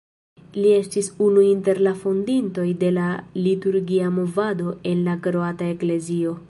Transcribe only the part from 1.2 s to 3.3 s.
unu inter la fondintoj de la